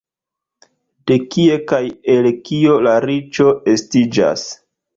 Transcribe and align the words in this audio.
De 1.11 1.17
kie 1.35 1.59
kaj 1.73 1.83
el 2.15 2.31
kio 2.49 2.81
la 2.89 2.97
riĉo 3.07 3.49
estiĝas? 3.77 4.51